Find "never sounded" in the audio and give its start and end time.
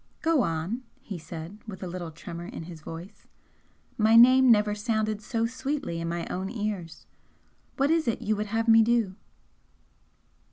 4.51-5.21